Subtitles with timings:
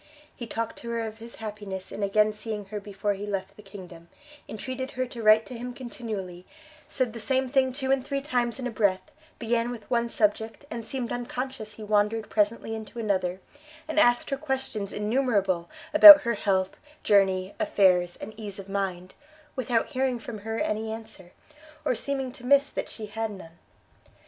[0.35, 3.61] He talked to her of his happiness in again seeing her before he left the
[3.61, 4.09] kingdom,
[4.49, 6.43] entreated her to write to him continually,
[6.87, 10.65] said the same thing two and three times in a breath, began with one subject,
[10.71, 13.41] and seemed unconscious he wandered presently into another,
[13.87, 19.13] and asked her questions innumerable about her health, journey, affairs, and ease of mind,
[19.55, 21.31] without hearing from her any answer,
[21.85, 23.59] or seeming to miss that she had none.